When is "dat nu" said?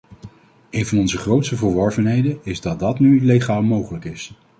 2.79-3.25